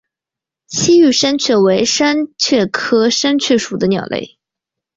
[0.65, 4.39] 西域山雀为山雀科山雀属的鸟类。